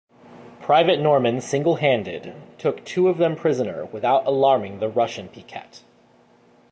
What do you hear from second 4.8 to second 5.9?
Russian picquet.